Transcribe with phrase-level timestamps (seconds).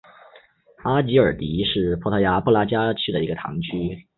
[0.81, 4.07] 阿吉尔迪是葡萄牙布拉加区的一个堂区。